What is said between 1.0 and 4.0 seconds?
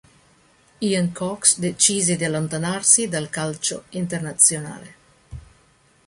Cox decise di allontanarsi dal calcio